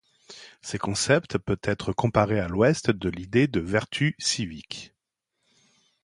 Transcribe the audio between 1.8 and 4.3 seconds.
comparé à l'Ouest de l'idée de vertu